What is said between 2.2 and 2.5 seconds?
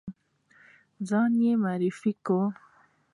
کړ.